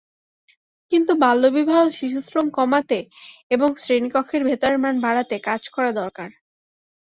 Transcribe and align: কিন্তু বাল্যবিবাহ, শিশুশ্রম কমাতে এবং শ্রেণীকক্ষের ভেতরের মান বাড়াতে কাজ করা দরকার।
কিন্তু 0.91 1.11
বাল্যবিবাহ, 1.15 1.81
শিশুশ্রম 1.89 2.47
কমাতে 2.49 2.99
এবং 3.49 3.69
শ্রেণীকক্ষের 3.75 4.41
ভেতরের 4.45 4.79
মান 4.79 4.95
বাড়াতে 5.01 5.35
কাজ 5.39 5.61
করা 5.69 5.91
দরকার। 5.91 6.29